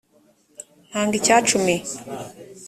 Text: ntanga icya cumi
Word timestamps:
ntanga 0.89 1.13
icya 1.19 1.37
cumi 1.47 1.75